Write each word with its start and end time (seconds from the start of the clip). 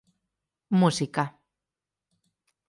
Música 0.81 1.23